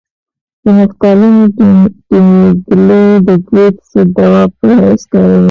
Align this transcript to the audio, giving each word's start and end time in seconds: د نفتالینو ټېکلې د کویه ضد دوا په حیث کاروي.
د 0.63 0.65
نفتالینو 0.77 1.43
ټېکلې 2.09 3.03
د 3.27 3.29
کویه 3.45 3.69
ضد 3.91 4.07
دوا 4.17 4.43
په 4.57 4.65
حیث 4.81 5.03
کاروي. 5.11 5.39